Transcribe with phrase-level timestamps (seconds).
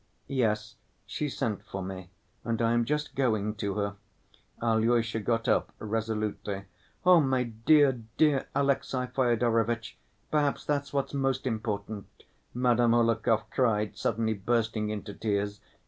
[0.25, 2.09] "Yes, she sent for me,
[2.43, 3.97] and I am just going to her."
[4.59, 6.63] Alyosha got up resolutely.
[7.05, 9.99] "Oh, my dear, dear Alexey Fyodorovitch,
[10.31, 12.07] perhaps that's what's most important,"
[12.51, 15.61] Madame Hohlakov cried, suddenly bursting into tears.